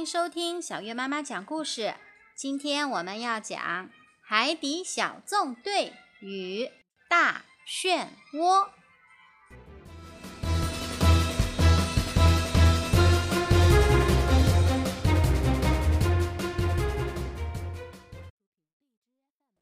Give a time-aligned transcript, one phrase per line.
[0.00, 1.94] 迎收听小月妈妈讲故事。
[2.34, 3.60] 今天我们要讲
[4.22, 6.70] 《海底小纵队与
[7.06, 8.64] 大漩涡》。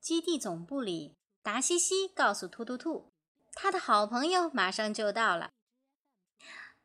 [0.01, 3.11] 基地总部里，达西西告诉突突兔，
[3.55, 5.51] 他的好朋友马上就到了。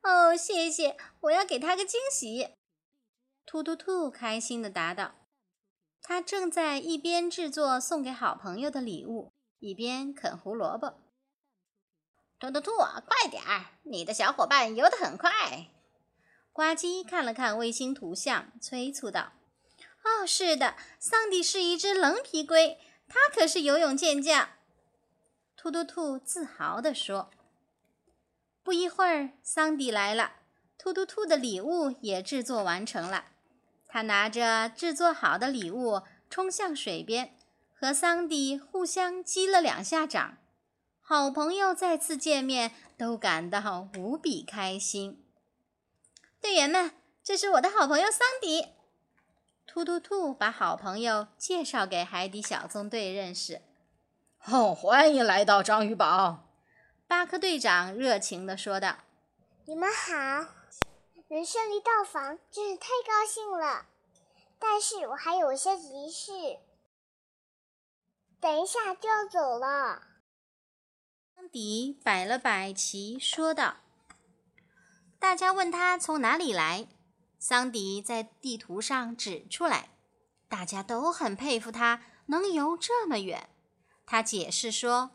[0.02, 0.98] 哦，谢谢！
[1.20, 2.56] 我要给他个惊喜。
[3.46, 5.16] 突突兔开心地答道。
[6.02, 11.00] 他正在一边制作送给好朋友的礼物，一边啃胡萝卜。
[12.40, 13.68] 突突兔，快点儿！
[13.84, 15.70] 你的小伙伴游得很快。
[16.52, 19.32] 呱唧看了看卫星图像，催促道
[20.04, 24.50] ：“哦，是的，桑迪是一只棱皮龟，它可是游泳健将。”
[25.56, 27.32] 突突兔自豪地说。
[28.62, 30.34] 不一会儿，桑迪来了，
[30.78, 33.28] 突突兔的礼物也制作完成了。
[33.94, 37.38] 他拿着制作好的礼物冲向水边，
[37.76, 40.40] 和桑迪互相击了两下掌。
[41.00, 45.24] 好朋友再次见面，都感到无比开心。
[46.42, 46.90] 队员们，
[47.24, 48.70] 这是我的好朋友桑迪。
[49.68, 53.62] 突突兔把好朋友介绍给海底小纵队认识。
[54.46, 56.50] 哦，欢迎来到章鱼堡。
[57.06, 58.98] 巴克队长热情地说道
[59.66, 60.52] ：“你们好，
[61.34, 63.88] 能顺利到访真是太高兴了。
[64.60, 66.32] 但是我还有些急事，
[68.40, 70.04] 等一下就要走了。”
[71.36, 73.78] 桑迪摆了摆旗，说道
[75.18, 76.88] ：“大家问他从哪里来，
[77.40, 79.90] 桑迪在地图上指出来。
[80.48, 83.50] 大家都很佩服他能游这么远。
[84.06, 85.10] 他解释说：‘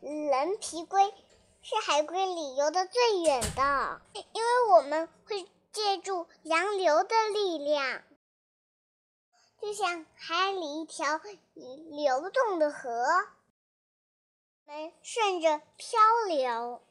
[0.00, 1.12] 人皮龟。’”
[1.60, 4.00] 是海龟里游的最远的，
[4.32, 8.02] 因为我们会借助洋流的力量，
[9.60, 11.20] 就像海里一条
[11.54, 12.90] 流动的河，
[14.66, 16.82] 我们顺着漂流。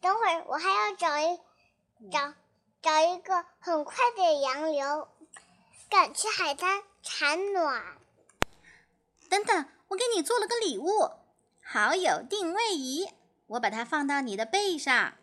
[0.00, 1.38] 等会儿我还要找一
[2.10, 2.34] 找
[2.82, 5.08] 找一个很快的洋流，
[5.88, 7.98] 赶去海滩产卵。
[9.28, 11.10] 等等，我给你做了个礼物——
[11.62, 13.08] 好友定位仪。
[13.50, 15.14] 我把它放到你的背上。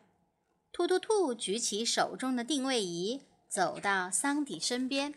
[0.71, 5.15] 突突兔举起手中的定位仪，走到桑迪身边。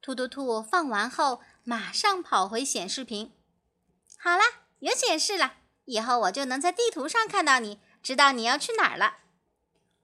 [0.00, 3.32] 突突兔放完后，马上跑回显示屏。
[4.18, 4.42] 好啦，
[4.80, 5.54] 有显示了，
[5.84, 9.18] 以后我就能在地图上看到你，知道你要去哪儿了。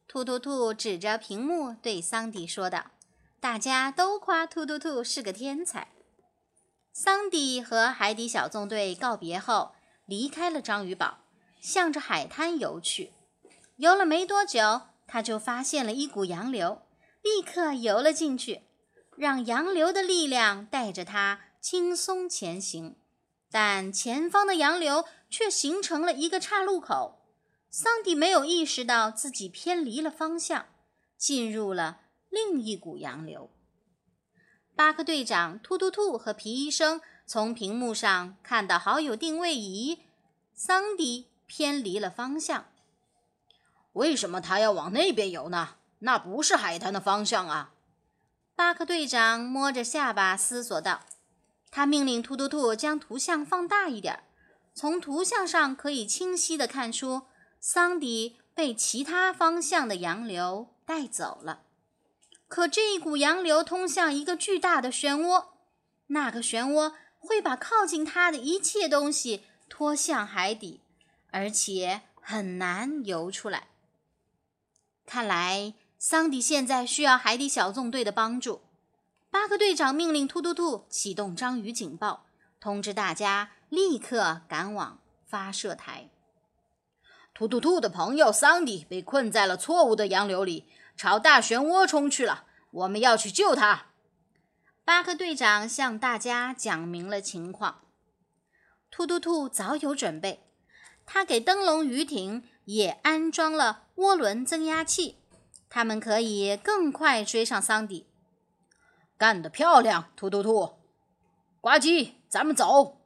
[0.07, 2.93] 突突兔指着屏幕对桑迪说道
[3.41, 5.89] ：“大家都夸突突兔是个天才。”
[6.95, 9.75] 桑迪和海底小纵队告别后，
[10.07, 11.19] 离开了章鱼堡。
[11.61, 13.13] 向着海滩游去，
[13.77, 16.83] 游了没多久，他就发现了一股洋流，
[17.23, 18.63] 立刻游了进去，
[19.17, 22.97] 让洋流的力量带着他轻松前行。
[23.51, 27.19] 但前方的洋流却形成了一个岔路口，
[27.71, 30.67] 桑迪没有意识到自己偏离了方向，
[31.17, 33.51] 进入了另一股洋流。
[34.77, 39.99] 巴克队长、突突兔和皮医生从屏幕上看到好友定位仪，
[40.55, 41.27] 桑迪。
[41.49, 42.67] 偏离了方向，
[43.95, 45.71] 为什么他要往那边游呢？
[46.01, 47.73] 那不是海滩的方向啊！
[48.55, 51.07] 巴克队长摸着下巴思索道。
[51.71, 54.23] 他命令突突兔将图像放大一点，
[54.75, 57.23] 从图像上可以清晰地看出，
[57.61, 61.63] 桑迪被其他方向的洋流带走了。
[62.47, 65.47] 可这一股洋流通向一个巨大的漩涡，
[66.09, 70.83] 那个漩涡会把靠近它的一切东西拖向海底。
[71.31, 73.69] 而且很难游出来。
[75.07, 78.63] 看来桑迪现在需要海底小纵队的帮助。
[79.31, 82.27] 巴克队长命令突突兔启动章鱼警报，
[82.59, 86.09] 通知大家立刻赶往发射台。
[87.35, 90.67] 突突兔的朋友桑迪被困在了错误的洋流里，
[90.97, 92.47] 朝大漩涡冲去了。
[92.71, 93.87] 我们要去救他。
[94.85, 97.83] 巴克队长向大家讲明了情况。
[98.91, 100.48] 突突兔早有准备。
[101.11, 105.17] 他给灯笼鱼艇也安装了涡轮增压器，
[105.71, 108.07] 他们可以更快追上桑迪。
[109.17, 110.75] 干得漂亮，突突兔！
[111.63, 113.01] 呱唧，咱们走。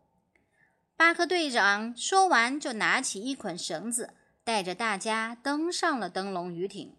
[0.97, 6.97] 巴克队长说完，就拿起一捆绳子，带着大家登上了灯笼鱼艇。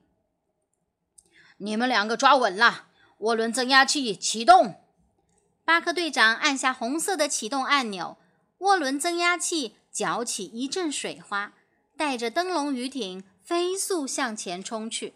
[1.57, 2.87] 你们两个抓稳了，
[3.19, 4.75] 涡轮增压器启动。
[5.65, 8.17] 巴克队长按下红色的启动按钮，
[8.59, 9.75] 涡轮增压器。
[9.93, 11.53] 搅起一阵水花，
[11.95, 15.13] 带着灯笼鱼艇飞速向前冲去。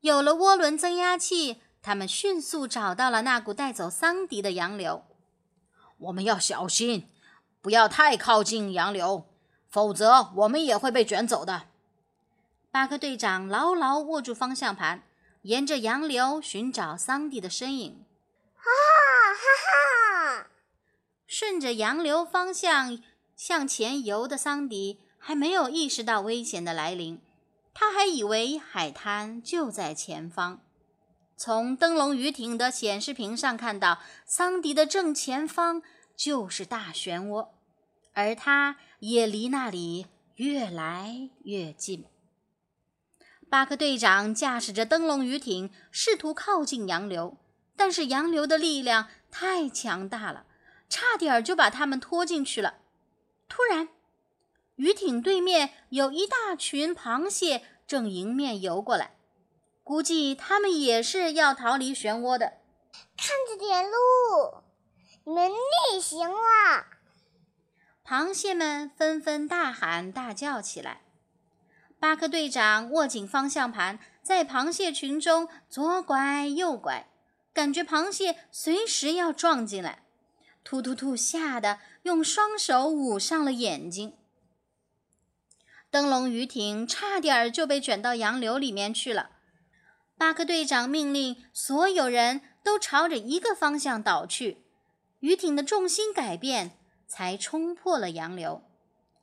[0.00, 5.04] 有了涡轮增压器，他们迅速找到了那股带走桑迪的洋流。
[5.96, 7.08] 我们要小心，
[7.62, 9.26] 不要太靠近洋流，
[9.68, 11.68] 否则我们也会被卷走的。
[12.70, 15.02] 巴克队长牢牢握住方向盘，
[15.42, 18.04] 沿着洋流寻找桑迪的身影。
[18.54, 18.62] 哈
[19.34, 20.46] 哈哈！
[21.26, 23.02] 顺着洋流方向
[23.40, 27.22] 向前游的桑迪还没有意识到危险的来临，
[27.72, 30.60] 他还以为海滩就在前方。
[31.38, 35.80] 从灯笼鱼艇的显示屏上看到，桑迪的正前方
[36.14, 37.48] 就是大漩涡，
[38.12, 40.04] 而他也离那里
[40.34, 42.04] 越来越近。
[43.48, 47.38] 巴克队长驾驶着灯笼鱼艇试图靠近洋流，
[47.74, 50.44] 但是洋流的力量太强大了，
[50.90, 52.74] 差点就把他们拖进去了。
[53.50, 53.88] 突然，
[54.76, 59.16] 鱼艇对面有一大群螃蟹正迎面游过来。
[59.82, 62.58] 估计他们也是要逃离漩涡的。
[63.16, 64.62] 看着点路，
[65.24, 66.86] 你们逆行了！
[68.06, 71.02] 螃蟹们纷纷大喊大叫起来。
[71.98, 77.08] 巴克队长握紧方向盘，在螃蟹群中左拐右拐，
[77.52, 80.04] 感觉螃蟹随时要撞进来。
[80.62, 81.16] 突突突！
[81.16, 84.14] 吓得用双手捂上了眼睛。
[85.90, 89.30] 灯笼鱼艇差点儿就被卷到洋流里面去了。
[90.16, 94.62] 巴克队长命令所有人都朝着一个方向倒去，
[95.20, 98.62] 鱼艇的重心改变，才冲破了洋流。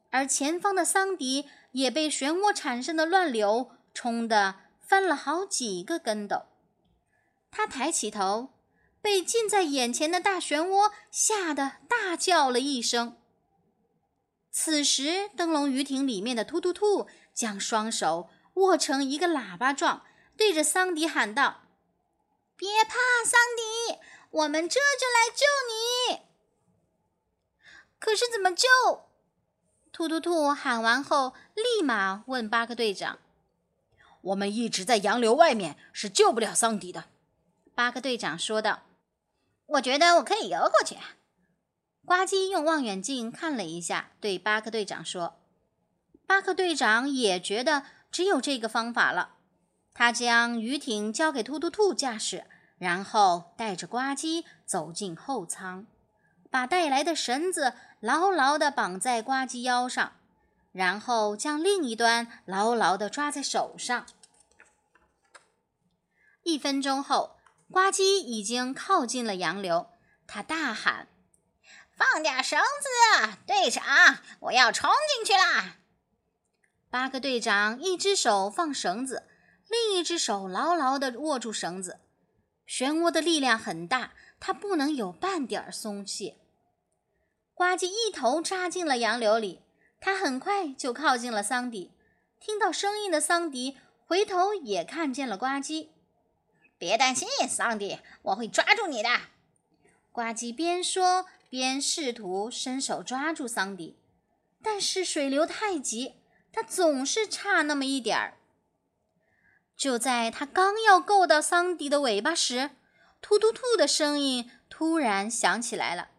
[0.09, 6.43] 而前方的桑迪也被漩涡产生的乱流冲得翻了好几个跟斗。
[7.51, 8.49] 他抬起头，
[9.01, 13.17] 被近在眼前的大漩涡吓得大叫了一声。
[14.51, 20.03] 此时，灯笼鱼艇里面的突突兔将双手握成一个喇叭状。
[20.35, 21.63] 对着桑迪喊道
[22.55, 22.93] ：“别怕，
[23.25, 23.97] 桑迪，
[24.29, 25.45] 我们这就来救
[26.13, 26.21] 你。”
[27.97, 28.67] 可是怎么救？
[29.91, 33.17] 突突兔喊完后，立马问巴克队长
[34.21, 37.05] ：“我们一直在洋流外面，是救不了桑迪的。”
[37.73, 38.83] 巴克队长说道
[39.67, 40.97] ：“我觉得我可以游过去。”
[42.05, 45.39] 呱唧用望远镜看了一下，对巴克队长说
[46.25, 49.35] ：“巴克队长也觉得只有这个方法了。”
[49.93, 52.45] 他将鱼艇交给突突兔驾驶，
[52.77, 55.87] 然后带着呱唧走进后舱，
[56.51, 60.13] 把带来的绳子牢牢地绑在呱唧腰上，
[60.71, 64.05] 然后将另一端牢牢地抓在手上。
[66.43, 67.36] 一分钟后，
[67.71, 69.89] 呱唧已经靠近了洋流，
[70.25, 71.07] 他大喊
[71.95, 73.83] ：“放点绳子，队长，
[74.39, 75.77] 我要冲进去啦！”
[76.89, 79.27] 巴克队长一只手放绳子。
[79.69, 81.99] 另一只手牢牢地握住绳子，
[82.65, 86.37] 漩涡的力量很大，它不能有半点松懈。
[87.53, 89.63] 呱唧一头扎进了洋流里，
[89.99, 91.91] 他很快就靠近了桑迪。
[92.39, 95.89] 听到声音的桑迪回头也看见了呱唧。
[96.77, 99.09] 别担心，桑迪，我会抓住你的。
[100.11, 103.97] 呱唧边说边试图伸手抓住桑迪，
[104.61, 106.15] 但是水流太急，
[106.51, 108.37] 他总是差那么一点儿。
[109.75, 112.71] 就在他刚要够到桑迪的尾巴时，
[113.21, 116.09] 突突兔的声音突然响起来了：“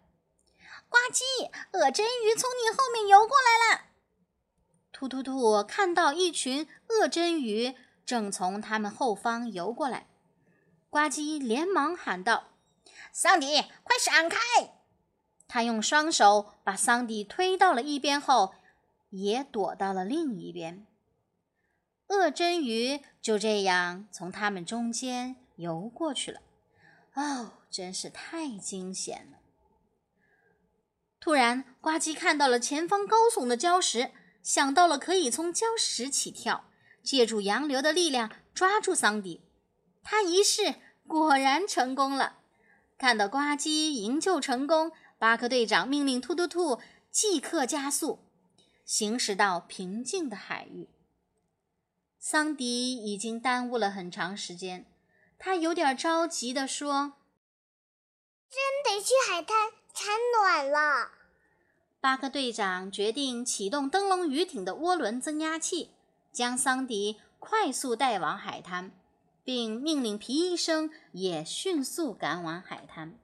[0.89, 3.87] 呱唧，鳄真鱼从你后面游过来了。”
[4.93, 10.07] 突突兔看到一群鳄真鱼正从他们后方游过来，
[10.91, 12.49] 呱唧连忙喊道
[13.13, 14.39] ：“桑迪，快闪开！”
[15.47, 18.55] 他用双手把桑迪推到了一边后，
[19.11, 20.87] 也躲到了另一边。
[22.09, 26.41] 鳄真鱼就这样从他们中间游过去了。
[27.15, 29.39] 哦，真是太惊险了！
[31.21, 36.65] 突然，呱唧看到了前方高耸的礁石，想到了可以从礁石起跳，
[37.03, 39.43] 借助洋流的力量抓住桑迪。
[40.03, 40.77] 他一试，
[41.07, 42.39] 果然成功了。
[42.97, 48.19] 看到呱唧营救成功，巴克队长命令突突兔即刻加速，
[48.85, 50.89] 行驶到平静的海域。
[52.19, 54.85] 桑迪已经耽误了很长时间，
[55.39, 57.15] 他有点着急地说
[58.51, 61.13] ：“真得去海滩产卵了。”
[62.01, 65.91] 巴克队长决定启动灯笼鱼艇的涡轮增压器，
[66.33, 68.93] 将桑迪快速带往海滩，
[69.49, 73.15] 并命令皮医生也迅速赶往海滩。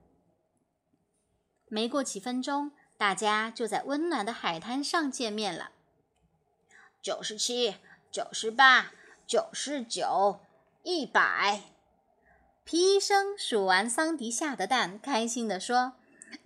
[1.68, 5.72] 没过几分钟，大家就在温暖的海滩上见面了。
[7.02, 7.74] 九十七。
[8.10, 8.92] 九十八，
[9.26, 10.40] 九十九，
[10.82, 11.60] 一百。
[12.64, 15.94] 皮医生数完桑迪下的蛋，开心地说：“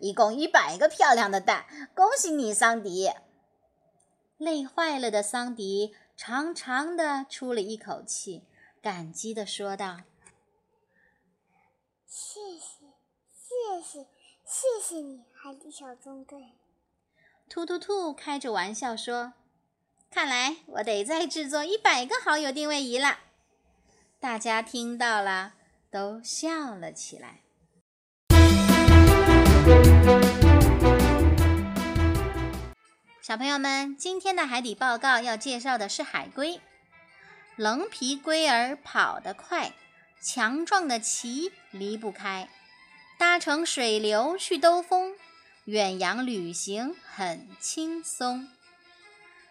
[0.00, 3.12] 一共一百个漂亮的蛋，恭喜你，桑迪！”
[4.38, 8.42] 累坏了的桑迪长长的出了一口气，
[8.80, 10.02] 感激地说道
[12.06, 12.86] ：“谢谢，
[13.32, 14.06] 谢谢，
[14.44, 16.52] 谢谢你，海底小纵队。”
[17.50, 19.32] 突突兔开着玩笑说
[20.10, 23.18] ：“看来我得再制作一百个好友定位仪了。”
[24.20, 25.54] 大家听到了，
[25.90, 27.40] 都笑了起来。
[33.20, 36.60] 小朋友们，今天的海底报告要介绍的是海龟。
[37.58, 39.72] 棱皮龟儿跑得快，
[40.20, 42.48] 强壮的鳍离不开，
[43.18, 45.16] 搭乘水流去兜风，
[45.64, 48.46] 远洋旅行很轻松。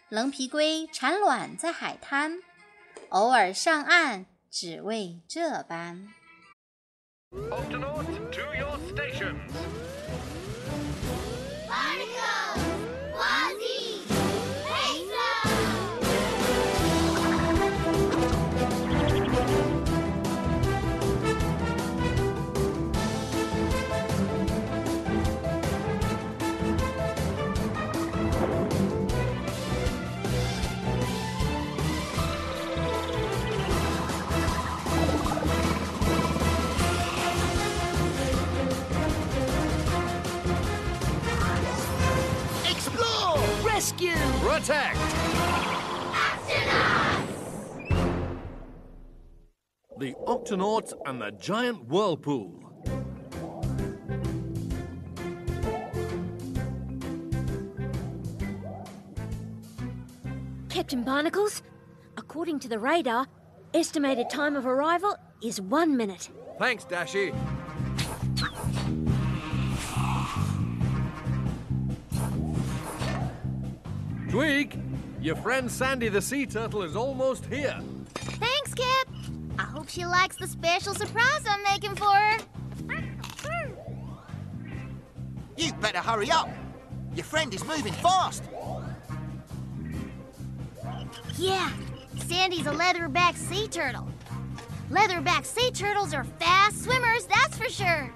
[0.08, 2.42] 棱皮龟产卵在海滩，
[3.10, 6.08] 偶尔上岸只为这般。
[44.68, 44.98] Protect!
[49.98, 52.66] The Octonauts and the Giant Whirlpool.
[60.68, 61.62] Captain Barnacles,
[62.18, 63.26] according to the radar,
[63.74, 66.30] estimated time of arrival is one minute.
[66.60, 67.34] Thanks, Dashy.
[74.38, 74.78] Tweak,
[75.20, 77.76] your friend Sandy the sea turtle is almost here.
[78.14, 79.08] Thanks, Kip.
[79.58, 82.38] I hope she likes the special surprise I'm making for her.
[85.58, 86.52] You better hurry up.
[87.16, 88.44] Your friend is moving fast.
[91.36, 91.72] Yeah,
[92.28, 94.08] Sandy's a leatherback sea turtle.
[94.92, 98.14] Leatherback sea turtles are fast swimmers, that's for sure.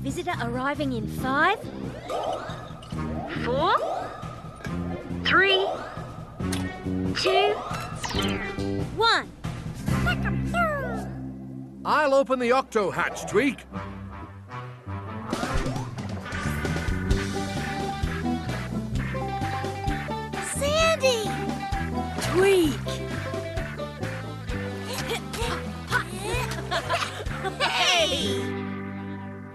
[0.00, 1.58] Visitor arriving in five,
[3.44, 3.74] four,
[5.28, 5.66] three,
[7.14, 7.52] two,
[8.96, 9.30] one.
[11.84, 13.58] I'll open the octo hatch, Tweak.
[20.54, 21.30] Sandy!
[22.32, 22.80] Tweak!
[27.60, 28.40] hey!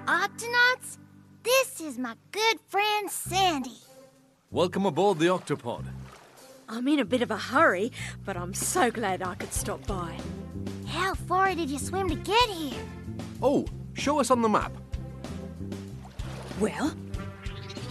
[0.06, 1.00] Octonauts,
[1.42, 3.72] this is my good friend Sandy.
[4.54, 5.84] Welcome aboard the Octopod.
[6.70, 7.92] I'm in a bit of a hurry,
[8.24, 10.16] but I'm so glad I could stop by.
[10.86, 12.80] How far did you swim to get here?
[13.42, 14.72] Oh, show us on the map.
[16.60, 16.94] Well,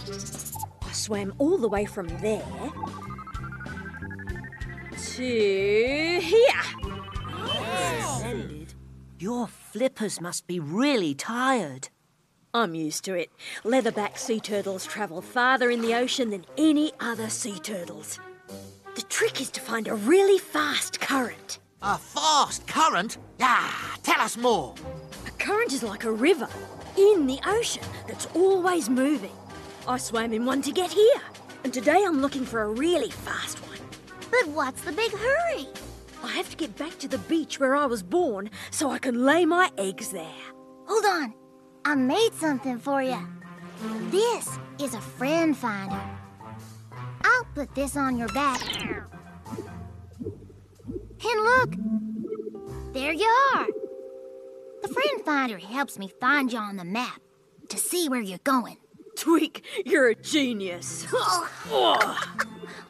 [0.07, 2.71] I swam all the way from there
[4.95, 6.63] to here.
[8.07, 8.73] Splendid.
[9.19, 11.89] Your flippers must be really tired.
[12.55, 13.31] I'm used to it.
[13.63, 18.19] Leatherback sea turtles travel farther in the ocean than any other sea turtles.
[18.93, 21.57] The trick is to find a really fast current.
[21.81, 23.17] A fast current?
[23.41, 24.75] Ah, tell us more.
[25.25, 26.47] A current is like a river
[26.95, 29.35] in the ocean that's always moving.
[29.87, 31.21] I swam in one to get here,
[31.63, 33.79] and today I'm looking for a really fast one.
[34.29, 35.67] But what's the big hurry?
[36.23, 39.25] I have to get back to the beach where I was born so I can
[39.25, 40.41] lay my eggs there.
[40.85, 41.42] Hold on.
[41.85, 43.19] I made something for you.
[44.09, 45.99] This is a friend finder.
[47.23, 48.61] I'll put this on your back.
[51.25, 51.75] And look,
[52.93, 53.67] there you are.
[54.81, 57.21] The friend finder helps me find you on the map
[57.69, 58.77] to see where you're going.
[59.15, 61.05] Tweak, you're a genius.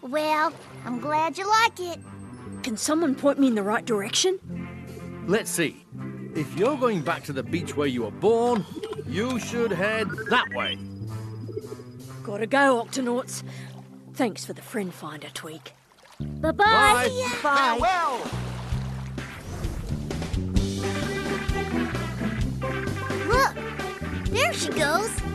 [0.02, 0.52] Well,
[0.86, 1.98] I'm glad you like it.
[2.62, 4.38] Can someone point me in the right direction?
[5.28, 5.86] Let's see.
[6.36, 8.66] If you're going back to the beach where you were born,
[9.08, 10.78] you should head that way.
[12.24, 13.44] Gotta go, Octonauts.
[14.14, 15.74] Thanks for the friend finder, Tweak.
[16.20, 16.64] Bye bye.
[16.64, 17.30] Bye.
[17.42, 18.20] Farewell.
[23.28, 23.56] Look,
[24.32, 25.33] there she goes.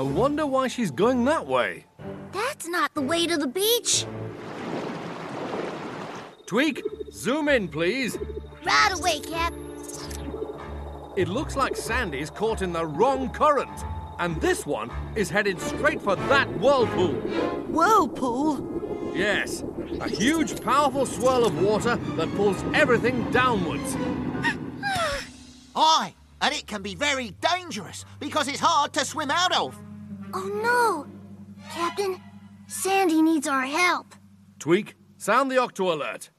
[0.00, 1.84] I wonder why she's going that way.
[2.32, 4.06] That's not the way to the beach.
[6.46, 8.16] Tweak, zoom in, please.
[8.64, 9.52] Right away, Cap.
[11.16, 13.78] It looks like Sandy's caught in the wrong current.
[14.18, 17.12] And this one is headed straight for that whirlpool.
[17.68, 19.12] Whirlpool?
[19.14, 19.64] Yes,
[20.00, 23.94] a huge, powerful swirl of water that pulls everything downwards.
[25.76, 29.78] Aye, and it can be very dangerous because it's hard to swim out of.
[30.32, 31.06] Oh no!
[31.70, 32.20] Captain,
[32.66, 34.14] Sandy needs our help.
[34.58, 36.30] Tweak, sound the Octo alert.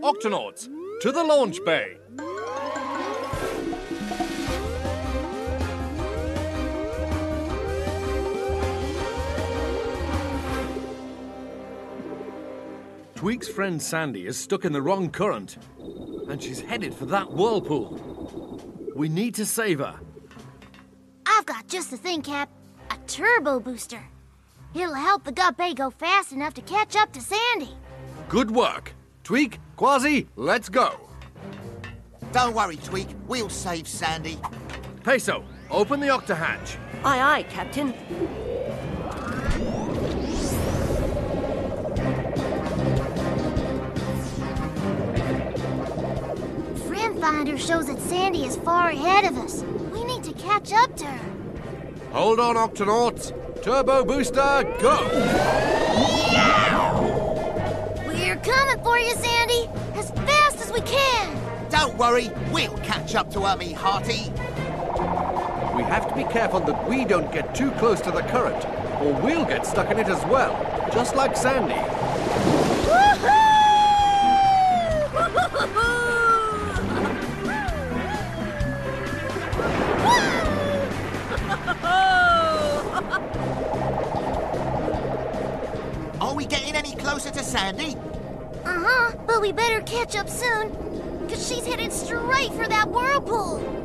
[0.00, 0.68] Octonauts,
[1.00, 1.96] to the launch bay.
[13.14, 15.58] Tweak's friend Sandy is stuck in the wrong current,
[16.28, 17.98] and she's headed for that whirlpool.
[18.94, 19.98] We need to save her.
[21.68, 22.48] I've got just the thing, Cap.
[22.90, 24.02] A turbo booster.
[24.74, 27.76] It'll help the gut bay go fast enough to catch up to Sandy.
[28.30, 28.94] Good work.
[29.22, 30.98] Tweak, Quasi, let's go.
[32.32, 33.08] Don't worry, Tweak.
[33.26, 34.38] We'll save Sandy.
[35.04, 36.78] Peso, open the octahatch.
[37.04, 37.92] Aye, aye, Captain.
[46.88, 49.62] Friend Finder shows that Sandy is far ahead of us.
[49.92, 51.37] We need to catch up to her.
[52.12, 53.32] Hold on, Octonauts.
[53.62, 55.08] Turbo booster, go!
[58.06, 61.36] We're coming for you, Sandy, as fast as we can.
[61.70, 64.30] Don't worry, we'll catch up to her, me hearty.
[65.76, 68.64] We have to be careful that we don't get too close to the current,
[69.02, 70.54] or we'll get stuck in it as well,
[70.92, 71.74] just like Sandy.
[71.74, 73.47] Are
[86.78, 87.96] any closer to Sandy?
[88.64, 90.70] Uh huh, but we better catch up soon,
[91.22, 93.77] because she's headed straight for that whirlpool.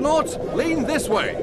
[0.00, 1.34] Octonauts, lean this way.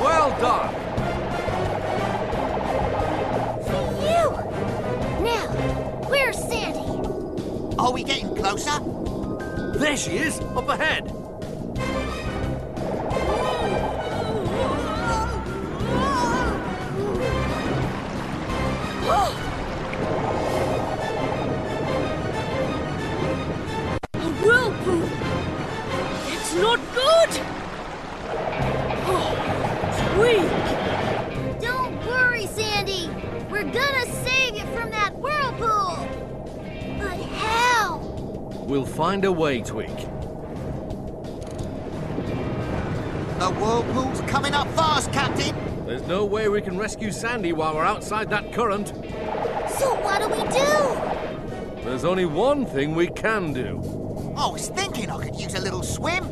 [0.00, 0.74] Well done.
[3.64, 5.24] Phew!
[5.24, 5.46] Now,
[6.08, 7.78] where's Sandy?
[7.78, 8.78] Are we getting closer?
[9.76, 11.19] There she is, up ahead.
[30.20, 31.60] Tweak!
[31.60, 33.08] Don't worry, Sandy.
[33.50, 36.06] We're gonna save you from that whirlpool.
[36.98, 37.96] But how?
[38.66, 39.96] We'll find a way, Tweak.
[43.38, 45.56] The whirlpool's coming up fast, Captain!
[45.86, 48.88] There's no way we can rescue Sandy while we're outside that current.
[48.88, 51.82] So what do we do?
[51.82, 54.34] There's only one thing we can do.
[54.36, 56.28] I was thinking I could use a little swim.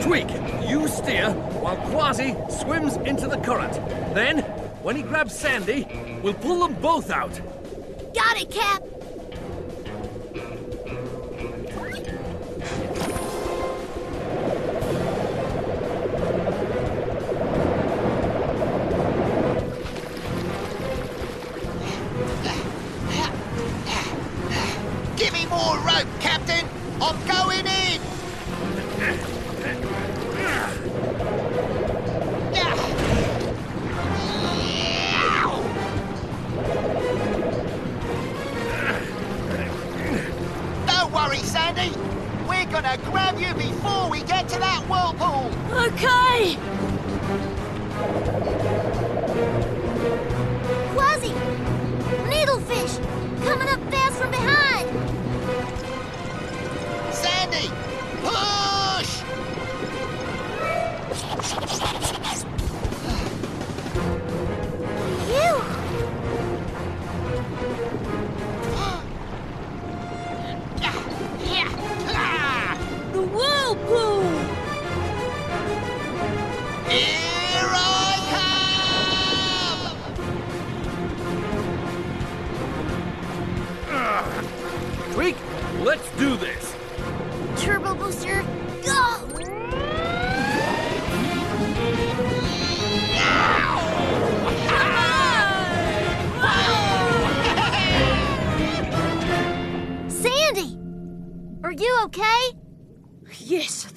[0.00, 0.28] Tweak,
[0.84, 1.30] you steer
[1.62, 3.72] while Quasi swims into the current.
[4.14, 4.40] Then,
[4.82, 5.86] when he grabs Sandy,
[6.22, 7.40] we'll pull them both out.
[8.14, 8.83] Got it, Cap.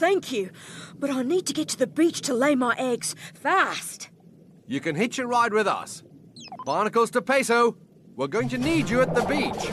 [0.08, 0.50] Thank you.
[0.98, 4.10] But I need to get to the beach to lay my eggs fast.
[4.66, 6.04] You can hitch a ride with us.
[6.66, 7.76] Barnacles to Peso.
[8.16, 9.64] We're going to need you at the beach.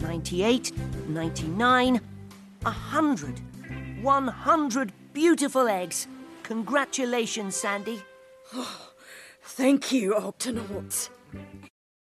[0.00, 0.72] Ninety-eight,
[1.08, 2.00] ninety-nine,
[2.64, 3.40] a hundred,
[4.02, 6.08] one hundred beautiful eggs.
[6.44, 8.02] Congratulations, Sandy.
[9.42, 11.10] Thank you, Octonauts.